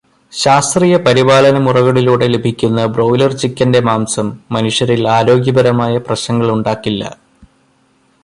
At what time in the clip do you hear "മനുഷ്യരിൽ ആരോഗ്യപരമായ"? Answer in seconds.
4.51-5.97